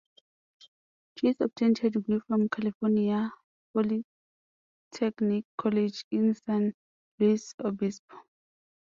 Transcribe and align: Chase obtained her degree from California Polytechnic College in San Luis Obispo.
Chase 1.15 1.41
obtained 1.43 1.77
her 1.77 1.91
degree 1.91 2.21
from 2.27 2.49
California 2.49 3.31
Polytechnic 3.71 5.45
College 5.55 6.05
in 6.09 6.33
San 6.33 6.73
Luis 7.19 7.53
Obispo. 7.63 8.17